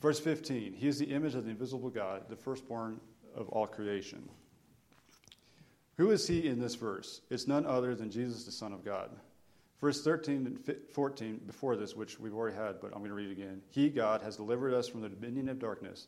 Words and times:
Verse 0.00 0.20
15 0.20 0.74
He 0.74 0.88
is 0.88 0.98
the 0.98 1.06
image 1.06 1.34
of 1.34 1.44
the 1.44 1.50
invisible 1.50 1.90
God, 1.90 2.22
the 2.28 2.36
firstborn 2.36 3.00
of 3.34 3.48
all 3.48 3.66
creation. 3.66 4.28
Who 5.96 6.10
is 6.10 6.26
he 6.28 6.46
in 6.46 6.58
this 6.60 6.74
verse? 6.74 7.22
It's 7.30 7.46
none 7.46 7.64
other 7.64 7.94
than 7.94 8.10
Jesus, 8.10 8.44
the 8.44 8.52
Son 8.52 8.72
of 8.72 8.84
God. 8.84 9.10
Verse 9.80 10.02
13 10.02 10.46
and 10.46 10.76
14, 10.92 11.40
before 11.46 11.76
this, 11.76 11.94
which 11.94 12.18
we've 12.18 12.34
already 12.34 12.56
had, 12.56 12.80
but 12.80 12.88
I'm 12.88 12.98
going 12.98 13.10
to 13.10 13.14
read 13.14 13.28
it 13.28 13.32
again. 13.32 13.62
He, 13.70 13.88
God, 13.90 14.22
has 14.22 14.36
delivered 14.36 14.74
us 14.74 14.88
from 14.88 15.02
the 15.02 15.08
dominion 15.08 15.48
of 15.48 15.58
darkness 15.58 16.06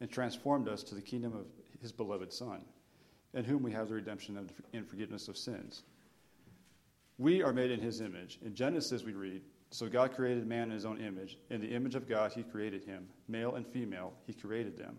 and 0.00 0.10
transformed 0.10 0.68
us 0.68 0.82
to 0.84 0.94
the 0.94 1.02
kingdom 1.02 1.34
of 1.34 1.46
his 1.80 1.92
beloved 1.92 2.32
Son, 2.32 2.62
in 3.34 3.44
whom 3.44 3.62
we 3.62 3.72
have 3.72 3.88
the 3.88 3.94
redemption 3.94 4.48
and 4.72 4.88
forgiveness 4.88 5.28
of 5.28 5.36
sins. 5.36 5.82
We 7.18 7.42
are 7.42 7.52
made 7.52 7.70
in 7.70 7.80
his 7.80 8.00
image. 8.00 8.38
In 8.44 8.54
Genesis, 8.54 9.04
we 9.04 9.12
read, 9.12 9.42
So 9.72 9.88
God 9.88 10.14
created 10.14 10.46
man 10.46 10.64
in 10.64 10.72
his 10.72 10.84
own 10.84 11.00
image. 11.00 11.38
In 11.48 11.62
the 11.62 11.68
image 11.68 11.94
of 11.94 12.06
God, 12.06 12.30
he 12.30 12.42
created 12.42 12.84
him. 12.84 13.08
Male 13.26 13.54
and 13.54 13.66
female, 13.66 14.12
he 14.26 14.34
created 14.34 14.76
them. 14.76 14.98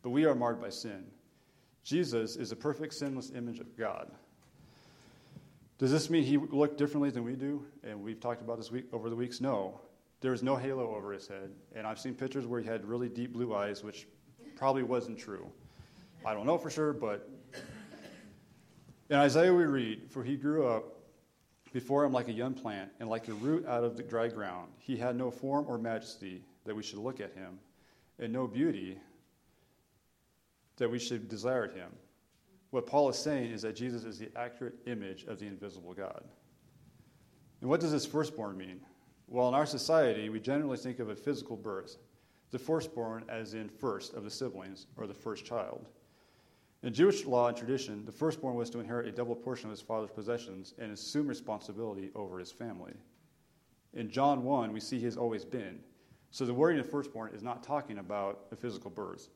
But 0.00 0.08
we 0.08 0.24
are 0.24 0.34
marred 0.34 0.58
by 0.58 0.70
sin. 0.70 1.04
Jesus 1.84 2.36
is 2.36 2.50
a 2.50 2.56
perfect, 2.56 2.94
sinless 2.94 3.30
image 3.36 3.60
of 3.60 3.76
God. 3.76 4.10
Does 5.76 5.92
this 5.92 6.08
mean 6.08 6.24
he 6.24 6.38
looked 6.38 6.78
differently 6.78 7.10
than 7.10 7.24
we 7.24 7.34
do? 7.34 7.66
And 7.84 8.02
we've 8.02 8.18
talked 8.18 8.40
about 8.40 8.56
this 8.56 8.70
week 8.70 8.86
over 8.94 9.10
the 9.10 9.16
weeks. 9.16 9.38
No, 9.38 9.78
there 10.22 10.30
was 10.30 10.42
no 10.42 10.56
halo 10.56 10.96
over 10.96 11.12
his 11.12 11.28
head. 11.28 11.50
And 11.76 11.86
I've 11.86 11.98
seen 11.98 12.14
pictures 12.14 12.46
where 12.46 12.58
he 12.58 12.66
had 12.66 12.86
really 12.86 13.10
deep 13.10 13.34
blue 13.34 13.54
eyes, 13.54 13.84
which 13.84 14.08
probably 14.56 14.82
wasn't 14.82 15.18
true. 15.18 15.46
I 16.24 16.32
don't 16.32 16.46
know 16.46 16.56
for 16.56 16.70
sure, 16.70 16.94
but 16.94 17.28
in 19.10 19.16
Isaiah 19.16 19.52
we 19.52 19.64
read, 19.64 20.10
For 20.10 20.24
he 20.24 20.36
grew 20.36 20.66
up 20.66 20.89
before 21.72 22.04
him 22.04 22.12
like 22.12 22.28
a 22.28 22.32
young 22.32 22.54
plant, 22.54 22.90
and 22.98 23.08
like 23.08 23.28
a 23.28 23.34
root 23.34 23.66
out 23.66 23.84
of 23.84 23.96
the 23.96 24.02
dry 24.02 24.28
ground. 24.28 24.70
He 24.78 24.96
had 24.96 25.16
no 25.16 25.30
form 25.30 25.66
or 25.68 25.78
majesty 25.78 26.42
that 26.64 26.74
we 26.74 26.82
should 26.82 26.98
look 26.98 27.20
at 27.20 27.32
him, 27.32 27.58
and 28.18 28.32
no 28.32 28.46
beauty 28.46 28.98
that 30.76 30.90
we 30.90 30.98
should 30.98 31.28
desire 31.28 31.68
him. 31.68 31.90
What 32.70 32.86
Paul 32.86 33.08
is 33.08 33.18
saying 33.18 33.50
is 33.50 33.62
that 33.62 33.76
Jesus 33.76 34.04
is 34.04 34.18
the 34.18 34.30
accurate 34.36 34.74
image 34.86 35.24
of 35.24 35.38
the 35.38 35.46
invisible 35.46 35.92
God. 35.92 36.24
And 37.60 37.68
what 37.68 37.80
does 37.80 37.92
this 37.92 38.06
firstborn 38.06 38.56
mean? 38.56 38.80
Well, 39.26 39.48
in 39.48 39.54
our 39.54 39.66
society, 39.66 40.28
we 40.28 40.40
generally 40.40 40.76
think 40.76 40.98
of 40.98 41.10
a 41.10 41.14
physical 41.14 41.56
birth, 41.56 41.96
the 42.50 42.58
firstborn 42.58 43.24
as 43.28 43.54
in 43.54 43.68
first 43.68 44.14
of 44.14 44.24
the 44.24 44.30
siblings, 44.30 44.86
or 44.96 45.06
the 45.06 45.14
first 45.14 45.44
child. 45.44 45.88
In 46.82 46.94
Jewish 46.94 47.26
law 47.26 47.48
and 47.48 47.56
tradition, 47.56 48.04
the 48.06 48.12
firstborn 48.12 48.54
was 48.54 48.70
to 48.70 48.80
inherit 48.80 49.06
a 49.06 49.12
double 49.12 49.36
portion 49.36 49.66
of 49.66 49.72
his 49.72 49.82
father's 49.82 50.10
possessions 50.10 50.72
and 50.78 50.90
assume 50.90 51.26
responsibility 51.26 52.10
over 52.14 52.38
his 52.38 52.50
family. 52.50 52.94
In 53.92 54.08
John 54.08 54.44
1, 54.44 54.72
we 54.72 54.80
see 54.80 54.98
he 54.98 55.04
has 55.04 55.16
always 55.16 55.44
been. 55.44 55.80
So 56.30 56.46
the 56.46 56.54
wording 56.54 56.80
of 56.80 56.88
firstborn 56.88 57.34
is 57.34 57.42
not 57.42 57.62
talking 57.62 57.98
about 57.98 58.46
a 58.50 58.56
physical 58.56 58.90
birth. 58.90 59.28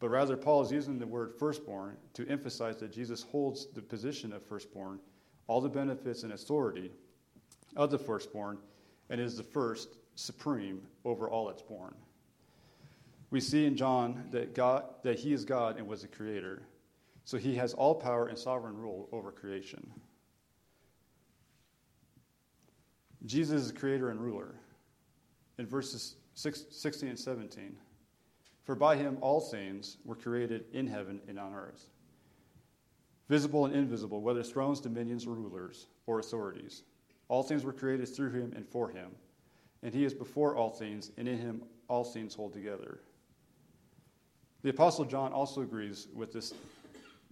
But 0.00 0.08
rather, 0.08 0.36
Paul 0.36 0.62
is 0.62 0.72
using 0.72 0.98
the 0.98 1.06
word 1.06 1.32
firstborn 1.38 1.96
to 2.14 2.26
emphasize 2.28 2.78
that 2.78 2.92
Jesus 2.92 3.22
holds 3.22 3.66
the 3.66 3.82
position 3.82 4.32
of 4.32 4.42
firstborn, 4.42 4.98
all 5.46 5.60
the 5.60 5.68
benefits 5.68 6.24
and 6.24 6.32
authority 6.32 6.90
of 7.76 7.90
the 7.90 7.98
firstborn, 7.98 8.58
and 9.10 9.20
is 9.20 9.36
the 9.36 9.42
first 9.42 9.96
supreme 10.16 10.82
over 11.04 11.28
all 11.28 11.46
that's 11.46 11.62
born. 11.62 11.94
We 13.34 13.40
see 13.40 13.66
in 13.66 13.74
John 13.74 14.28
that, 14.30 14.54
God, 14.54 14.84
that 15.02 15.18
he 15.18 15.32
is 15.32 15.44
God 15.44 15.76
and 15.76 15.88
was 15.88 16.02
the 16.02 16.06
creator. 16.06 16.62
So 17.24 17.36
he 17.36 17.56
has 17.56 17.74
all 17.74 17.96
power 17.96 18.28
and 18.28 18.38
sovereign 18.38 18.76
rule 18.76 19.08
over 19.10 19.32
creation. 19.32 19.90
Jesus 23.26 23.62
is 23.62 23.72
creator 23.72 24.10
and 24.10 24.20
ruler. 24.20 24.54
In 25.58 25.66
verses 25.66 26.14
16 26.34 27.08
and 27.08 27.18
17, 27.18 27.76
for 28.62 28.76
by 28.76 28.94
him 28.94 29.18
all 29.20 29.40
things 29.40 29.96
were 30.04 30.14
created 30.14 30.66
in 30.72 30.86
heaven 30.86 31.20
and 31.26 31.36
on 31.36 31.54
earth, 31.54 31.88
visible 33.28 33.66
and 33.66 33.74
invisible, 33.74 34.22
whether 34.22 34.44
thrones, 34.44 34.78
dominions, 34.78 35.26
or 35.26 35.34
rulers, 35.34 35.88
or 36.06 36.20
authorities. 36.20 36.84
All 37.26 37.42
things 37.42 37.64
were 37.64 37.72
created 37.72 38.06
through 38.06 38.30
him 38.30 38.52
and 38.54 38.64
for 38.64 38.90
him. 38.90 39.10
And 39.82 39.92
he 39.92 40.04
is 40.04 40.14
before 40.14 40.54
all 40.54 40.70
things, 40.70 41.10
and 41.16 41.26
in 41.26 41.38
him 41.38 41.62
all 41.88 42.04
things 42.04 42.32
hold 42.32 42.52
together. 42.52 43.00
The 44.64 44.70
Apostle 44.70 45.04
John 45.04 45.30
also 45.30 45.60
agrees 45.60 46.08
with 46.14 46.32
this. 46.32 46.54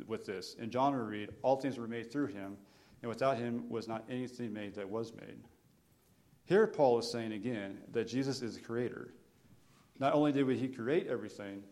With 0.07 0.27
this. 0.27 0.55
In 0.61 0.71
John 0.71 0.95
we 0.95 1.01
read, 1.01 1.31
All 1.41 1.57
things 1.57 1.79
were 1.79 1.89
made 1.89 2.13
through 2.13 2.27
him, 2.27 2.59
and 3.01 3.09
without 3.09 3.39
him 3.39 3.71
was 3.71 3.89
not 3.89 4.05
anything 4.11 4.53
made 4.53 4.75
that 4.75 4.89
was 4.89 5.15
made. 5.15 5.39
Here, 6.45 6.67
Paul 6.67 6.99
is 6.99 7.11
saying 7.11 7.33
again 7.33 7.79
that 7.93 8.07
Jesus 8.07 8.43
is 8.43 8.57
the 8.57 8.61
creator. 8.61 9.15
Not 9.99 10.13
only 10.13 10.31
did 10.31 10.47
he 10.59 10.69
create 10.69 11.07
everything 11.07 11.63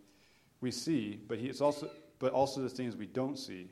we 0.62 0.70
see, 0.70 1.20
but, 1.28 1.38
he 1.38 1.48
is 1.48 1.60
also, 1.60 1.90
but 2.18 2.32
also 2.32 2.62
the 2.62 2.68
things 2.68 2.96
we 2.96 3.06
don't 3.06 3.38
see. 3.38 3.68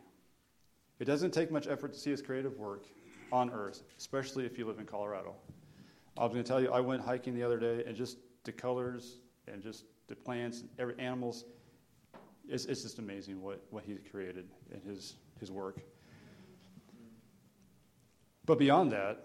It 0.98 1.06
doesn't 1.06 1.30
take 1.30 1.50
much 1.50 1.68
effort 1.68 1.94
to 1.94 1.98
see 1.98 2.10
his 2.10 2.20
creative 2.20 2.58
work 2.58 2.84
on 3.32 3.50
earth, 3.50 3.82
especially 3.96 4.44
if 4.44 4.58
you 4.58 4.66
live 4.66 4.78
in 4.78 4.84
Colorado. 4.84 5.34
I 6.18 6.24
was 6.24 6.32
going 6.32 6.44
to 6.44 6.48
tell 6.48 6.60
you, 6.60 6.70
I 6.70 6.80
went 6.80 7.00
hiking 7.00 7.34
the 7.34 7.44
other 7.44 7.58
day, 7.58 7.84
and 7.86 7.96
just 7.96 8.18
the 8.44 8.52
colors 8.52 9.20
and 9.46 9.62
just 9.62 9.84
the 10.08 10.16
plants 10.16 10.60
and 10.60 10.68
every 10.78 10.98
animals, 10.98 11.44
it's, 12.48 12.64
it's 12.64 12.82
just 12.82 12.98
amazing 12.98 13.42
what, 13.42 13.62
what 13.70 13.84
he's 13.84 13.98
created 14.10 14.48
in 14.72 14.80
his, 14.80 15.14
his 15.38 15.50
work. 15.50 15.80
But 18.44 18.58
beyond 18.58 18.92
that, 18.92 19.24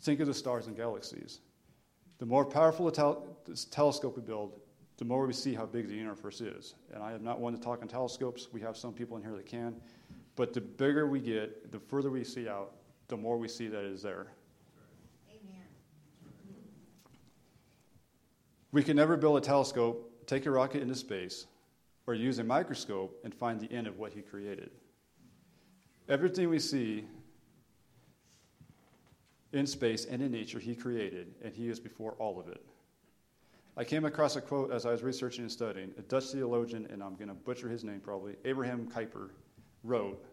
think 0.00 0.20
of 0.20 0.26
the 0.26 0.34
stars 0.34 0.68
and 0.68 0.76
galaxies. 0.76 1.40
The 2.18 2.26
more 2.26 2.44
powerful 2.44 2.86
a 2.86 2.92
tel- 2.92 3.36
telescope 3.70 4.16
we 4.16 4.22
build, 4.22 4.60
the 4.96 5.04
more 5.04 5.26
we 5.26 5.32
see 5.32 5.54
how 5.54 5.66
big 5.66 5.88
the 5.88 5.94
universe 5.94 6.40
is. 6.40 6.74
And 6.92 7.02
I 7.02 7.12
am 7.12 7.24
not 7.24 7.40
one 7.40 7.52
to 7.52 7.60
talk 7.60 7.82
on 7.82 7.88
telescopes. 7.88 8.48
We 8.52 8.60
have 8.60 8.76
some 8.76 8.92
people 8.92 9.16
in 9.16 9.24
here 9.24 9.32
that 9.32 9.46
can. 9.46 9.74
But 10.36 10.52
the 10.52 10.60
bigger 10.60 11.08
we 11.08 11.18
get, 11.18 11.72
the 11.72 11.80
further 11.80 12.10
we 12.10 12.22
see 12.22 12.48
out, 12.48 12.74
the 13.08 13.16
more 13.16 13.36
we 13.36 13.48
see 13.48 13.66
that 13.66 13.84
it 13.84 13.90
is 13.90 14.02
there. 14.02 14.28
Amen. 15.28 15.62
We 18.70 18.82
can 18.84 18.96
never 18.96 19.16
build 19.16 19.36
a 19.38 19.40
telescope, 19.40 20.26
take 20.26 20.46
a 20.46 20.50
rocket 20.50 20.80
into 20.80 20.94
space, 20.94 21.46
or 22.06 22.14
use 22.14 22.38
a 22.38 22.44
microscope 22.44 23.18
and 23.24 23.34
find 23.34 23.60
the 23.60 23.72
end 23.72 23.86
of 23.86 23.98
what 23.98 24.12
he 24.12 24.20
created. 24.20 24.70
Everything 26.08 26.48
we 26.48 26.58
see 26.58 27.04
in 29.52 29.66
space 29.66 30.04
and 30.04 30.20
in 30.20 30.30
nature 30.30 30.58
he 30.58 30.74
created, 30.74 31.34
and 31.42 31.54
he 31.54 31.68
is 31.68 31.80
before 31.80 32.12
all 32.18 32.38
of 32.38 32.48
it. 32.48 32.60
I 33.76 33.84
came 33.84 34.04
across 34.04 34.36
a 34.36 34.40
quote 34.40 34.70
as 34.70 34.86
I 34.86 34.90
was 34.90 35.02
researching 35.02 35.42
and 35.42 35.50
studying. 35.50 35.92
A 35.98 36.02
Dutch 36.02 36.26
theologian, 36.26 36.86
and 36.90 37.02
I'm 37.02 37.16
going 37.16 37.28
to 37.28 37.34
butcher 37.34 37.68
his 37.68 37.82
name 37.82 38.00
probably, 38.00 38.36
Abraham 38.44 38.88
Kuyper, 38.88 39.30
wrote 39.82 40.24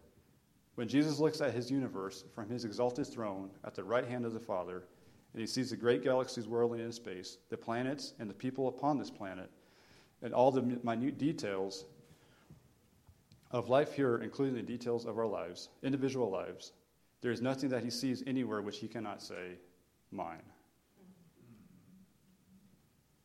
When 0.74 0.88
Jesus 0.88 1.18
looks 1.18 1.40
at 1.40 1.54
his 1.54 1.70
universe 1.70 2.24
from 2.34 2.48
his 2.48 2.64
exalted 2.64 3.06
throne 3.06 3.50
at 3.64 3.74
the 3.74 3.82
right 3.82 4.06
hand 4.06 4.24
of 4.24 4.32
the 4.32 4.40
Father, 4.40 4.84
and 5.32 5.40
he 5.40 5.46
sees 5.46 5.70
the 5.70 5.76
great 5.76 6.04
galaxies 6.04 6.46
whirling 6.46 6.80
in 6.80 6.92
space, 6.92 7.38
the 7.48 7.56
planets 7.56 8.14
and 8.20 8.28
the 8.28 8.34
people 8.34 8.68
upon 8.68 8.98
this 8.98 9.10
planet, 9.10 9.50
and 10.22 10.32
all 10.32 10.50
the 10.50 10.62
minute 10.62 11.18
details 11.18 11.84
of 13.50 13.68
life 13.68 13.92
here, 13.92 14.18
including 14.18 14.54
the 14.54 14.62
details 14.62 15.04
of 15.04 15.18
our 15.18 15.26
lives, 15.26 15.68
individual 15.82 16.30
lives, 16.30 16.72
there 17.20 17.32
is 17.32 17.40
nothing 17.40 17.68
that 17.68 17.84
he 17.84 17.90
sees 17.90 18.22
anywhere 18.26 18.62
which 18.62 18.78
he 18.78 18.88
cannot 18.88 19.22
say, 19.22 19.58
mine. 20.10 20.42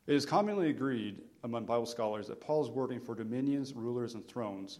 It 0.05 0.15
is 0.15 0.25
commonly 0.25 0.69
agreed 0.69 1.21
among 1.43 1.65
Bible 1.65 1.85
scholars 1.85 2.27
that 2.27 2.39
Paul's 2.39 2.69
wording 2.69 2.99
for 2.99 3.13
dominions, 3.13 3.73
rulers, 3.73 4.13
and 4.13 4.25
thrones 4.27 4.79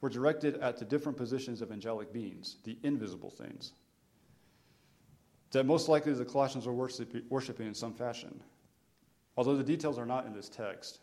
were 0.00 0.08
directed 0.08 0.56
at 0.56 0.78
the 0.78 0.84
different 0.84 1.18
positions 1.18 1.60
of 1.60 1.70
angelic 1.70 2.12
beings, 2.12 2.56
the 2.64 2.78
invisible 2.82 3.30
things. 3.30 3.72
That 5.50 5.64
most 5.64 5.88
likely 5.88 6.14
the 6.14 6.24
Colossians 6.24 6.66
were 6.66 6.72
worshiping 6.72 7.66
in 7.66 7.74
some 7.74 7.92
fashion. 7.92 8.42
Although 9.36 9.56
the 9.56 9.62
details 9.62 9.98
are 9.98 10.06
not 10.06 10.26
in 10.26 10.32
this 10.32 10.48
text, 10.48 11.00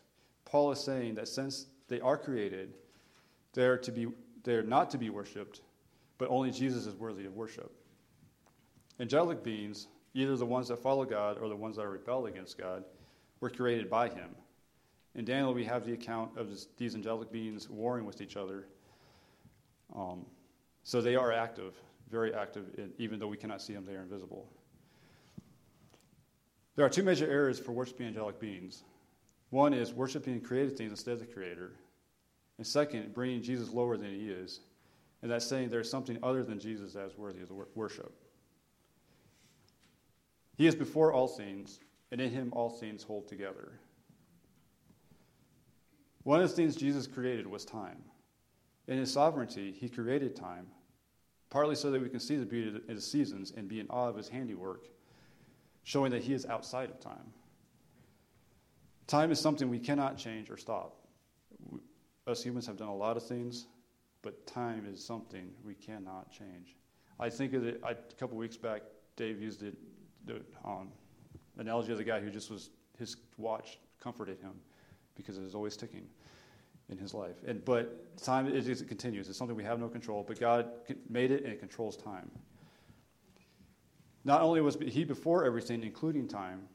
Paul 0.50 0.72
is 0.72 0.80
saying 0.80 1.14
that 1.14 1.28
since 1.28 1.66
they 1.86 2.00
are 2.00 2.18
created, 2.18 2.74
they 3.52 3.66
are, 3.66 3.76
to 3.78 3.92
be, 3.92 4.08
they 4.42 4.54
are 4.54 4.64
not 4.64 4.90
to 4.90 4.98
be 4.98 5.08
worshiped, 5.08 5.60
but 6.18 6.28
only 6.28 6.50
Jesus 6.50 6.86
is 6.86 6.94
worthy 6.96 7.24
of 7.24 7.36
worship. 7.36 7.70
Angelic 8.98 9.44
beings, 9.44 9.86
either 10.12 10.36
the 10.36 10.44
ones 10.44 10.66
that 10.68 10.78
follow 10.80 11.04
God 11.04 11.38
or 11.38 11.48
the 11.48 11.54
ones 11.56 11.76
that 11.76 11.86
rebel 11.86 12.26
against 12.26 12.58
God, 12.58 12.84
were 13.38 13.48
created 13.48 13.88
by 13.88 14.08
him. 14.08 14.30
In 15.14 15.24
Daniel, 15.24 15.54
we 15.54 15.64
have 15.64 15.86
the 15.86 15.92
account 15.92 16.36
of 16.36 16.48
these 16.76 16.96
angelic 16.96 17.30
beings 17.30 17.70
warring 17.70 18.04
with 18.04 18.20
each 18.20 18.36
other. 18.36 18.66
Um, 19.94 20.26
so 20.82 21.00
they 21.00 21.14
are 21.14 21.32
active, 21.32 21.74
very 22.10 22.34
active, 22.34 22.64
in, 22.76 22.92
even 22.98 23.20
though 23.20 23.28
we 23.28 23.36
cannot 23.36 23.62
see 23.62 23.72
them, 23.72 23.84
they 23.84 23.94
are 23.94 24.02
invisible. 24.02 24.48
There 26.74 26.84
are 26.84 26.90
two 26.90 27.02
major 27.04 27.28
areas 27.30 27.60
for 27.60 27.70
worshiping 27.70 28.08
angelic 28.08 28.40
beings. 28.40 28.82
One 29.50 29.74
is 29.74 29.92
worshiping 29.92 30.40
created 30.40 30.76
things 30.76 30.90
instead 30.90 31.14
of 31.14 31.20
the 31.20 31.26
Creator. 31.26 31.72
And 32.58 32.66
second, 32.66 33.14
bringing 33.14 33.42
Jesus 33.42 33.70
lower 33.70 33.96
than 33.96 34.10
he 34.10 34.28
is 34.28 34.60
and 35.22 35.30
that's 35.30 35.46
saying 35.46 35.68
there's 35.68 35.90
something 35.90 36.18
other 36.22 36.42
than 36.42 36.58
Jesus 36.58 36.94
that 36.94 37.06
is 37.06 37.18
worthy 37.18 37.42
of 37.42 37.50
worship. 37.74 38.12
He 40.56 40.66
is 40.66 40.74
before 40.74 41.12
all 41.12 41.28
things, 41.28 41.80
and 42.10 42.20
in 42.20 42.30
him 42.30 42.50
all 42.52 42.70
things 42.70 43.02
hold 43.02 43.28
together. 43.28 43.72
One 46.22 46.42
of 46.42 46.48
the 46.48 46.56
things 46.56 46.76
Jesus 46.76 47.06
created 47.06 47.46
was 47.46 47.64
time. 47.64 48.02
In 48.88 48.98
his 48.98 49.12
sovereignty, 49.12 49.72
he 49.72 49.88
created 49.88 50.34
time, 50.34 50.66
partly 51.48 51.74
so 51.74 51.90
that 51.90 52.00
we 52.00 52.08
can 52.08 52.20
see 52.20 52.36
the 52.36 52.46
beauty 52.46 52.76
of 52.76 52.94
the 52.94 53.00
seasons 53.00 53.52
and 53.56 53.68
be 53.68 53.80
in 53.80 53.86
awe 53.88 54.08
of 54.08 54.16
his 54.16 54.28
handiwork, 54.28 54.88
showing 55.84 56.10
that 56.12 56.22
he 56.22 56.34
is 56.34 56.46
outside 56.46 56.90
of 56.90 57.00
time. 57.00 57.32
Time 59.10 59.32
is 59.32 59.40
something 59.40 59.68
we 59.68 59.80
cannot 59.80 60.16
change 60.16 60.50
or 60.50 60.56
stop. 60.56 60.94
Us 62.28 62.44
humans 62.44 62.64
have 62.68 62.76
done 62.76 62.86
a 62.86 62.94
lot 62.94 63.16
of 63.16 63.26
things, 63.26 63.66
but 64.22 64.46
time 64.46 64.86
is 64.88 65.04
something 65.04 65.50
we 65.64 65.74
cannot 65.74 66.30
change. 66.30 66.76
I 67.18 67.28
think 67.28 67.52
of 67.54 67.66
it, 67.66 67.80
I, 67.84 67.90
a 67.90 67.94
couple 68.20 68.36
weeks 68.36 68.56
back, 68.56 68.82
Dave 69.16 69.42
used 69.42 69.64
it, 69.64 69.76
the 70.26 70.40
um, 70.64 70.92
analogy 71.58 71.90
of 71.90 71.98
the 71.98 72.04
guy 72.04 72.20
who 72.20 72.30
just 72.30 72.52
was, 72.52 72.70
his 73.00 73.16
watch 73.36 73.80
comforted 73.98 74.38
him 74.38 74.52
because 75.16 75.38
it 75.38 75.42
was 75.42 75.56
always 75.56 75.76
ticking 75.76 76.06
in 76.88 76.96
his 76.96 77.12
life. 77.12 77.42
And, 77.44 77.64
but 77.64 78.16
time, 78.16 78.46
it, 78.46 78.68
it 78.68 78.86
continues. 78.86 79.28
It's 79.28 79.36
something 79.36 79.56
we 79.56 79.64
have 79.64 79.80
no 79.80 79.88
control, 79.88 80.22
but 80.22 80.38
God 80.38 80.68
made 81.08 81.32
it 81.32 81.42
and 81.42 81.52
it 81.52 81.58
controls 81.58 81.96
time. 81.96 82.30
Not 84.24 84.42
only 84.42 84.60
was 84.60 84.78
he 84.80 85.02
before 85.02 85.44
everything, 85.44 85.82
including 85.82 86.28
time, 86.28 86.68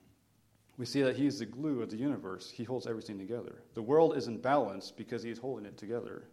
we 0.78 0.86
see 0.86 1.02
that 1.02 1.16
he 1.16 1.26
is 1.26 1.40
the 1.40 1.46
glue 1.46 1.82
of 1.82 1.90
the 1.90 1.98
universe. 1.98 2.50
He 2.50 2.64
holds 2.64 2.86
everything 2.86 3.18
together. 3.18 3.64
The 3.74 3.82
world 3.82 4.18
is 4.18 4.28
in 4.28 4.38
balance 4.38 4.92
because 4.92 5.24
he 5.24 5.30
is 5.30 5.38
holding 5.38 5.66
it 5.66 5.78
together. 5.78 6.28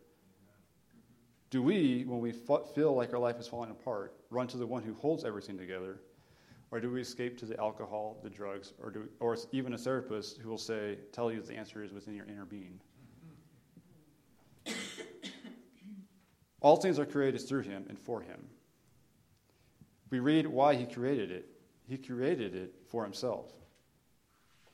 Do 1.50 1.62
we, 1.62 2.04
when 2.06 2.20
we 2.20 2.32
feel 2.32 2.94
like 2.94 3.12
our 3.12 3.20
life 3.20 3.38
is 3.38 3.46
falling 3.46 3.70
apart, 3.70 4.14
run 4.30 4.48
to 4.48 4.56
the 4.56 4.66
one 4.66 4.82
who 4.82 4.94
holds 4.94 5.24
everything 5.24 5.56
together? 5.56 6.00
Or 6.70 6.80
do 6.80 6.90
we 6.90 7.02
escape 7.02 7.36
to 7.38 7.46
the 7.46 7.60
alcohol, 7.60 8.18
the 8.22 8.30
drugs, 8.30 8.72
or, 8.82 8.90
do, 8.90 9.06
or 9.20 9.36
even 9.52 9.74
a 9.74 9.78
therapist 9.78 10.38
who 10.38 10.48
will 10.48 10.58
say, 10.58 10.98
tell 11.12 11.30
you 11.30 11.42
the 11.42 11.54
answer 11.54 11.84
is 11.84 11.92
within 11.92 12.14
your 12.14 12.24
inner 12.26 12.46
being? 12.46 12.80
All 16.62 16.76
things 16.76 16.98
are 16.98 17.04
created 17.04 17.46
through 17.46 17.62
him 17.62 17.84
and 17.88 17.98
for 17.98 18.22
him. 18.22 18.46
We 20.08 20.20
read 20.20 20.46
why 20.46 20.74
he 20.74 20.86
created 20.86 21.30
it. 21.30 21.48
He 21.86 21.98
created 21.98 22.54
it 22.54 22.74
for 22.88 23.04
himself. 23.04 23.52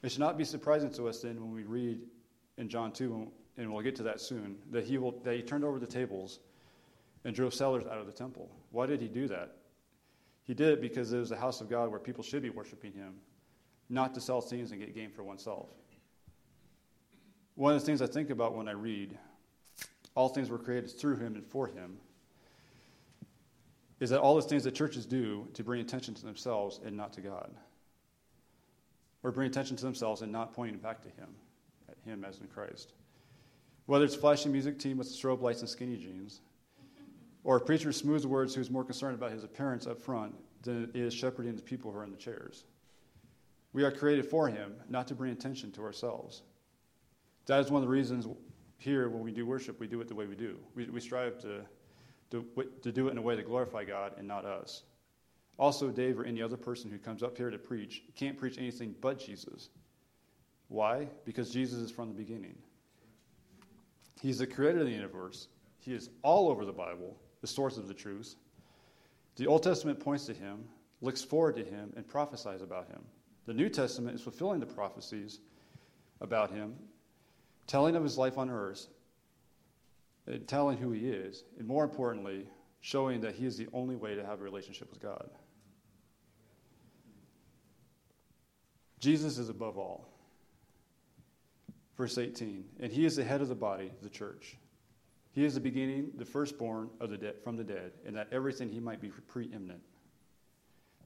It 0.03 0.11
should 0.11 0.21
not 0.21 0.39
be 0.39 0.45
surprising 0.45 0.91
to 0.93 1.09
us 1.09 1.21
then 1.21 1.41
when 1.41 1.53
we 1.53 1.65
read 1.65 2.01
in 2.57 2.69
John 2.69 2.93
2, 2.93 3.31
and 3.57 3.73
we'll 3.73 3.83
get 3.83 3.97
to 3.97 4.03
that 4.05 4.21
soon, 4.21 4.57
that 4.71 4.85
he, 4.85 4.99
will, 4.99 5.13
that 5.25 5.35
he 5.35 5.43
turned 5.43 5.65
over 5.65 5.79
the 5.79 5.87
tables 5.87 6.41
and 7.25 7.35
drove 7.35 7.53
sellers 7.53 7.85
out 7.87 7.99
of 7.99 8.07
the 8.07 8.13
temple. 8.13 8.49
Why 8.71 8.87
did 8.87 9.01
he 9.01 9.09
do 9.09 9.27
that? 9.29 9.57
He 10.45 10.55
did 10.55 10.69
it 10.69 10.81
because 10.81 11.13
it 11.13 11.19
was 11.19 11.29
the 11.29 11.37
house 11.37 11.61
of 11.61 11.69
God 11.69 11.91
where 11.91 12.01
people 12.01 12.23
should 12.23 12.43
be 12.43 12.51
worshiping 12.51 12.93
him, 12.93 13.15
not 13.89 14.15
to 14.15 14.21
sell 14.21 14.41
things 14.41 14.71
and 14.71 14.81
get 14.81 14.95
gain 14.95 15.11
for 15.11 15.23
oneself. 15.23 15.69
One 17.57 17.75
of 17.75 17.81
the 17.81 17.87
things 17.87 18.01
I 18.01 18.07
think 18.07 18.31
about 18.31 18.55
when 18.55 18.69
I 18.69 18.73
read 18.73 19.19
all 20.19 20.29
things 20.29 20.51
were 20.51 20.59
created 20.59 20.91
through 20.91 21.15
him 21.15 21.37
and 21.37 21.47
for 21.47 21.69
him, 21.69 21.97
is 24.01 24.11
that 24.11 24.19
all 24.19 24.35
those 24.35 24.47
things 24.47 24.65
that 24.65 24.75
churches 24.75 25.07
do 25.07 25.47
to 25.55 25.63
bring 25.63 25.81
attention 25.81 26.13
to 26.13 26.27
themselves 26.27 26.81
and 26.85 26.97
not 26.97 27.13
to 27.13 27.21
God. 27.21 27.55
Or 29.23 29.33
bring 29.33 29.49
attention 29.49 29.77
to 29.77 29.85
themselves 29.85 30.23
and 30.23 30.31
not 30.31 30.55
pointing 30.55 30.79
back 30.79 31.03
to 31.03 31.09
him, 31.09 31.29
at 31.89 31.97
him 32.05 32.25
as 32.25 32.41
in 32.41 32.47
Christ. 32.47 32.93
Whether 33.87 34.05
it's 34.05 34.15
flashy 34.15 34.49
music 34.49 34.79
team 34.79 34.99
with 34.99 35.09
strobe 35.09 35.43
lights 35.43 35.61
and 35.61 35.69
skinny 35.69 35.97
jeans, 35.97 36.41
or 37.43 37.57
a 37.57 37.61
preacher 37.61 37.93
smooths 37.93 38.27
words 38.27 38.55
who's 38.55 38.71
more 38.71 38.85
concerned 38.85 39.15
about 39.15 39.33
his 39.33 39.45
appearance 39.45 39.87
up 39.87 40.01
front 40.01 40.35
than 40.63 40.91
is 40.95 41.15
shepherding 41.15 41.57
the 41.57 41.63
people 41.63 41.91
who 41.91 41.99
are 41.99 42.05
in 42.05 42.11
the 42.11 42.17
chairs. 42.17 42.65
We 43.73 43.85
are 43.85 43.91
created 43.91 44.27
for 44.27 44.49
him, 44.49 44.75
not 44.89 45.09
to 45.09 45.15
bring 45.15 45.33
attention 45.33 45.73
to 45.73 45.83
ourselves. 45.83 46.43
That 47.47 47.61
is 47.61 47.71
one 47.71 47.83
of 47.83 47.89
the 47.89 47.93
reasons 47.93 48.27
here, 48.79 49.09
when 49.09 49.23
we 49.23 49.33
do 49.33 49.45
worship, 49.45 49.81
we 49.81 49.89
do 49.89 50.01
it 50.01 50.09
the 50.09 50.15
way 50.15 50.27
we 50.27 50.37
do. 50.37 50.57
We, 50.75 50.87
we 50.87 51.01
strive 51.01 51.39
to, 51.41 51.63
to, 52.31 52.45
to 52.83 52.93
do 52.93 53.09
it 53.09 53.11
in 53.11 53.19
a 53.19 53.23
way 53.23 53.35
to 53.35 53.43
glorify 53.43 53.85
God 53.85 54.13
and 54.17 54.27
not 54.27 54.45
us. 54.45 54.85
Also, 55.59 55.91
Dave 55.91 56.19
or 56.19 56.25
any 56.25 56.41
other 56.41 56.57
person 56.57 56.91
who 56.91 56.99
comes 56.99 57.23
up 57.23 57.37
here 57.37 57.51
to 57.51 57.59
preach 57.59 58.03
can't 58.15 58.39
preach 58.39 58.59
anything 58.59 58.95
but 59.01 59.19
Jesus. 59.19 59.71
Why? 60.69 61.09
Because 61.25 61.51
Jesus 61.51 61.79
is 61.81 61.91
from 61.91 62.09
the 62.09 62.15
beginning. 62.15 62.57
He's 64.21 64.39
the 64.39 64.47
creator 64.47 64.81
of 64.81 64.87
the 64.87 64.93
universe. 64.93 65.49
He 65.81 65.95
is 65.95 66.11
all 66.23 66.49
over 66.49 66.65
the 66.65 66.73
Bible, 66.73 67.17
the 67.41 67.47
source 67.47 67.77
of 67.77 67.89
the 67.89 67.95
truth. 67.95 68.35
The 69.37 69.47
Old 69.47 69.63
Testament 69.63 70.01
points 70.01 70.27
to 70.27 70.35
him, 70.35 70.65
looks 71.01 71.23
forward 71.23 71.57
to 71.57 71.65
him, 71.65 71.93
and 71.97 72.07
prophesies 72.07 72.61
about 72.61 72.89
him. 72.89 73.01
The 73.47 73.55
New 73.55 73.69
Testament 73.69 74.15
is 74.15 74.23
fulfilling 74.23 74.61
the 74.61 74.67
prophecies 74.67 75.41
about 76.21 76.51
him 76.51 76.75
telling 77.69 77.95
of 77.95 78.03
his 78.03 78.19
life 78.19 78.37
on 78.39 78.51
earth, 78.51 78.89
telling 80.49 80.79
who 80.79 80.91
he 80.91 81.09
is, 81.09 81.45
and 81.59 81.69
more 81.69 81.85
importantly, 81.85 82.47
showing 82.81 83.21
that 83.21 83.35
he 83.35 83.47
is 83.47 83.57
the 83.57 83.69
only 83.73 83.95
way 83.95 84.17
to 84.17 84.25
have 84.25 84.41
a 84.41 84.45
relationship 84.45 84.91
with 84.91 85.01
God. 85.01 85.29
Jesus 89.01 89.39
is 89.39 89.49
above 89.49 89.79
all. 89.79 90.09
Verse 91.97 92.17
18, 92.17 92.65
and 92.81 92.93
he 92.93 93.05
is 93.05 93.17
the 93.17 93.25
head 93.25 93.41
of 93.41 93.49
the 93.49 93.55
body, 93.55 93.91
the 94.03 94.09
church. 94.09 94.57
He 95.33 95.45
is 95.45 95.55
the 95.55 95.61
beginning, 95.61 96.13
the 96.17 96.25
firstborn 96.25 96.91
of 97.01 97.11
the 97.11 97.17
de- 97.17 97.33
from 97.45 97.57
the 97.57 97.65
dead, 97.65 97.93
and 98.07 98.17
that 98.17 98.29
everything 98.33 98.69
he 98.69 98.81
might 98.81 99.01
be 99.01 99.09
preeminent. 99.09 99.81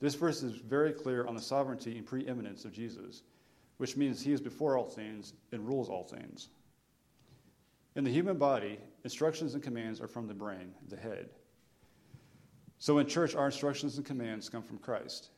This 0.00 0.14
verse 0.14 0.42
is 0.42 0.52
very 0.52 0.92
clear 0.92 1.26
on 1.26 1.34
the 1.34 1.40
sovereignty 1.40 1.96
and 1.96 2.06
preeminence 2.06 2.64
of 2.64 2.72
Jesus 2.72 3.22
which 3.82 3.96
means 3.96 4.22
he 4.22 4.32
is 4.32 4.40
before 4.40 4.78
all 4.78 4.86
things 4.86 5.32
and 5.50 5.66
rules 5.66 5.88
all 5.88 6.04
things. 6.04 6.50
In 7.96 8.04
the 8.04 8.12
human 8.12 8.38
body, 8.38 8.78
instructions 9.02 9.54
and 9.54 9.62
commands 9.62 10.00
are 10.00 10.06
from 10.06 10.28
the 10.28 10.34
brain, 10.34 10.72
the 10.88 10.96
head. 10.96 11.30
So 12.78 12.98
in 12.98 13.08
church, 13.08 13.34
our 13.34 13.46
instructions 13.46 13.96
and 13.96 14.06
commands 14.06 14.48
come 14.48 14.62
from 14.62 14.78
Christ. 14.78 15.30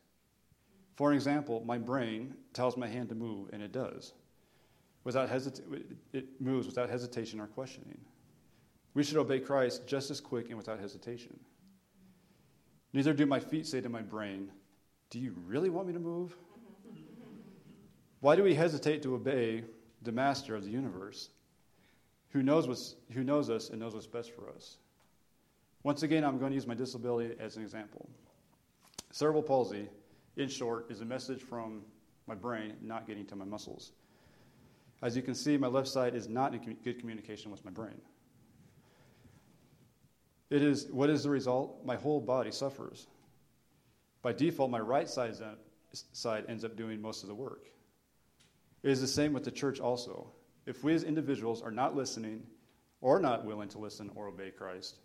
For 0.94 1.12
example, 1.12 1.62
my 1.67 1.79
brain 1.79 2.35
tells 2.52 2.76
my 2.76 2.87
hand 2.87 3.08
to 3.08 3.14
move, 3.14 3.50
and 3.52 3.62
it 3.62 3.73
does. 3.73 4.12
Without 5.02 5.29
hesita- 5.29 5.85
it 6.12 6.41
moves 6.41 6.67
without 6.67 6.88
hesitation 6.88 7.41
or 7.41 7.46
questioning. 7.46 8.00
We 8.94 9.02
should 9.02 9.17
obey 9.17 9.41
Christ 9.41 9.87
just 9.87 10.11
as 10.11 10.20
quick 10.20 10.49
and 10.49 10.56
without 10.56 10.79
hesitation. 10.79 11.38
Neither 12.93 13.12
do 13.12 13.26
my 13.26 13.41
feet 13.41 13.67
say 13.67 13.81
to 13.81 13.88
my 13.88 14.02
brain, 14.02 14.52
Do 15.11 15.19
you 15.19 15.35
really 15.46 15.69
want 15.69 15.88
me 15.88 15.93
to 15.94 15.99
move? 15.99 16.37
Why 18.20 18.37
do 18.37 18.44
we 18.44 18.55
hesitate 18.55 19.02
to 19.02 19.17
obey 19.17 19.65
the 20.03 20.13
master 20.13 20.55
of 20.55 20.65
the 20.65 20.70
universe 20.70 21.31
who 22.31 22.43
knows, 22.43 22.67
what's, 22.67 22.94
who 23.13 23.24
knows 23.24 23.51
us 23.51 23.70
and 23.70 23.81
knows 23.81 23.94
what's 23.94 24.06
best 24.06 24.32
for 24.32 24.48
us? 24.48 24.79
Once 25.82 26.03
again, 26.03 26.24
I'm 26.24 26.39
going 26.39 26.51
to 26.51 26.55
use 26.55 26.67
my 26.67 26.74
disability 26.74 27.34
as 27.39 27.56
an 27.56 27.63
example. 27.63 28.08
Cerebral 29.10 29.43
palsy, 29.43 29.89
in 30.36 30.48
short, 30.48 30.91
is 30.91 31.00
a 31.00 31.05
message 31.05 31.43
from 31.43 31.82
my 32.26 32.34
brain 32.34 32.74
not 32.82 33.06
getting 33.06 33.26
to 33.26 33.36
my 33.36 33.44
muscles. 33.44 33.93
As 35.03 35.17
you 35.17 35.22
can 35.22 35.34
see, 35.34 35.56
my 35.56 35.67
left 35.67 35.88
side 35.88 36.14
is 36.14 36.29
not 36.29 36.55
in 36.55 36.76
good 36.82 36.98
communication 36.98 37.50
with 37.50 37.64
my 37.64 37.70
brain. 37.70 38.00
It 40.50 40.62
is, 40.62 40.86
what 40.91 41.10
is 41.10 41.24
the 41.24 41.31
result? 41.31 41.84
My 41.84 41.96
whole 41.96 42.20
body 42.20 42.50
suffers. 42.50 43.06
By 44.22 44.32
default, 44.32 44.70
my 44.70 44.79
right 44.79 45.08
side, 45.08 45.34
side 45.93 46.44
ends 46.48 46.64
up 46.64 46.76
doing 46.76 47.03
most 47.03 47.22
of 47.22 47.29
the 47.29 47.34
work. 47.34 47.67
It 48.82 48.91
is 48.91 49.00
the 49.00 49.06
same 49.06 49.32
with 49.32 49.44
the 49.44 49.50
church 49.50 49.81
also. 49.81 50.31
If 50.67 50.82
we 50.82 50.94
as 50.94 51.05
individuals 51.05 51.60
are 51.60 51.70
not 51.70 51.94
listening 51.94 52.43
or 53.00 53.20
not 53.20 53.44
willing 53.44 53.69
to 53.70 53.79
listen 53.79 54.10
or 54.14 54.29
obey 54.29 54.50
Christ, 54.50 54.96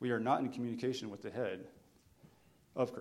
we 0.00 0.10
are 0.10 0.20
not 0.20 0.40
in 0.40 0.50
communication 0.50 1.10
with 1.10 1.22
the 1.22 1.30
head 1.30 1.66
of 2.76 2.92